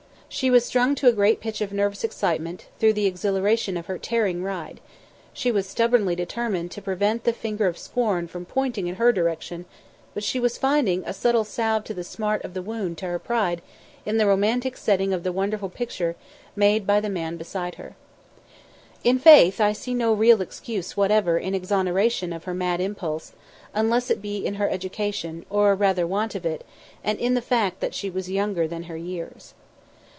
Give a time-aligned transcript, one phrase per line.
[0.33, 3.97] She was strung to a great pitch of nervous excitement through the exhilaration of her
[3.97, 4.79] tearing ride;
[5.33, 9.65] she was stubbornly determined to prevent the finger of scorn from pointing in her direction;
[10.13, 13.19] but she was finding a subtle salve to the smart of the wound to her
[13.19, 13.61] pride
[14.05, 16.15] in the romantic setting of the wonderful picture
[16.55, 17.97] made by the man beside her.
[19.03, 23.33] In faith, I see no real excuse whatever in exoneration of her mad impulse,
[23.73, 26.65] unless it be in her education or, rather, want of it
[27.03, 29.55] and in the fact that she was younger than her years.